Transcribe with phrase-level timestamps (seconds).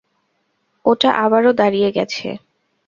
[0.85, 2.27] ওটা আবারো দাঁড়িয়ে গেছে।